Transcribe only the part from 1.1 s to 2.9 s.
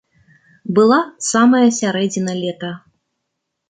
самая сярэдзіна лета.